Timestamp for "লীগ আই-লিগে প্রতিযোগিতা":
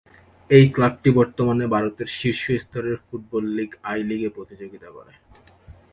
3.57-4.89